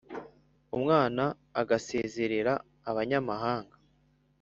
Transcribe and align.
umwána 0.75 1.25
agasezerera 1.61 2.53
abanyámahanga 2.89 3.75